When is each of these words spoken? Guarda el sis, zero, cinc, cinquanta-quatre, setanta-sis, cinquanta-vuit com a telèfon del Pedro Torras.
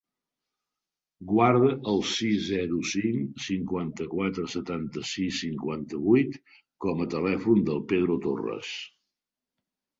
Guarda 1.31 1.67
el 1.91 2.01
sis, 2.11 2.39
zero, 2.53 2.79
cinc, 2.93 3.37
cinquanta-quatre, 3.49 4.47
setanta-sis, 4.55 5.39
cinquanta-vuit 5.45 6.43
com 6.87 7.07
a 7.07 7.11
telèfon 7.17 7.65
del 7.71 7.87
Pedro 7.95 8.21
Torras. 8.29 8.77